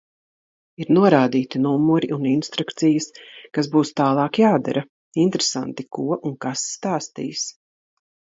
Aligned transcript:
Ir 0.83 0.87
norādīti 0.97 1.59
numuri 1.65 2.09
un 2.17 2.25
instrukcijas, 2.29 3.09
kas 3.59 3.69
būs 3.75 3.93
tālāk 4.01 4.41
jādara. 4.45 4.83
Interesanti, 5.27 5.87
ko 5.99 6.09
un 6.31 6.35
kas 6.49 6.65
stāstīs. 6.73 7.47